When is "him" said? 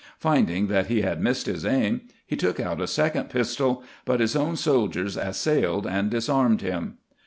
6.61-6.97